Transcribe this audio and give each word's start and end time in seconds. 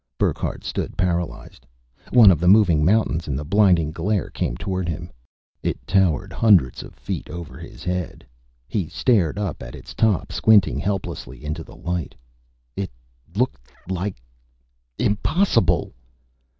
Burckhardt 0.17 0.63
stood 0.63 0.97
paralyzed. 0.97 1.63
One 2.09 2.31
of 2.31 2.39
the 2.39 2.47
moving 2.47 2.83
mountains 2.83 3.27
in 3.27 3.35
the 3.35 3.45
blinding 3.45 3.91
glare 3.91 4.31
came 4.31 4.57
toward 4.57 4.89
him. 4.89 5.11
It 5.61 5.77
towered 5.85 6.33
hundreds 6.33 6.81
of 6.81 6.95
feet 6.95 7.29
over 7.29 7.55
his 7.59 7.83
head; 7.83 8.25
he 8.67 8.89
stared 8.89 9.37
up 9.37 9.61
at 9.61 9.75
its 9.75 9.93
top, 9.93 10.31
squinting 10.31 10.79
helplessly 10.79 11.45
into 11.45 11.63
the 11.63 11.75
light. 11.75 12.15
It 12.75 12.89
looked 13.35 13.71
like 13.87 14.17
Impossible! 14.97 15.93